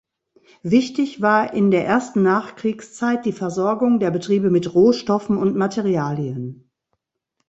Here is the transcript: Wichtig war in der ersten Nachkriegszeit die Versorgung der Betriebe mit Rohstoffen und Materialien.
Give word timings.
Wichtig 0.63 1.21
war 1.21 1.53
in 1.53 1.69
der 1.69 1.85
ersten 1.85 2.23
Nachkriegszeit 2.23 3.23
die 3.23 3.31
Versorgung 3.31 3.99
der 3.99 4.09
Betriebe 4.09 4.49
mit 4.49 4.73
Rohstoffen 4.73 5.37
und 5.37 5.55
Materialien. 5.55 6.71